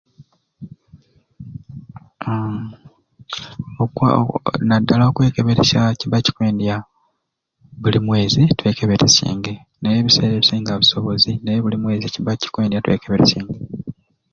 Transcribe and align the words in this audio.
Hmmm 2.23 2.67
okwa 3.83 4.09
ku 4.29 4.35
nadala 4.69 5.03
okwekeberesya 5.07 5.81
kiba 5.99 6.17
kikwendya 6.25 6.75
buli 7.81 7.99
mwezi 8.05 8.41
twekeberesyenge 8.59 9.53
naye 9.79 9.95
ebiseera 9.99 10.33
ebisinga 10.35 10.79
busobozi 10.81 11.31
Nate 11.43 11.61
buli 11.63 11.77
mwezi 11.83 12.05
kiba 12.13 12.33
kikwendya 12.41 12.83
twekeberesyenge 12.85 13.57